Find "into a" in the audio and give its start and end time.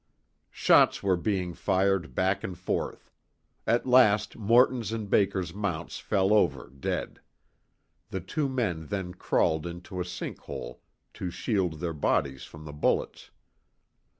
9.67-10.05